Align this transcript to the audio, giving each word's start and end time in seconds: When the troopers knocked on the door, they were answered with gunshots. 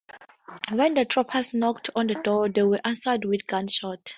When 0.71 0.95
the 0.95 1.05
troopers 1.05 1.53
knocked 1.53 1.91
on 1.95 2.07
the 2.07 2.15
door, 2.15 2.49
they 2.49 2.63
were 2.63 2.81
answered 2.83 3.23
with 3.23 3.45
gunshots. 3.45 4.09